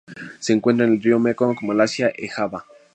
[0.39, 2.65] Se encuentra en el río Mekong, Malasia e Java.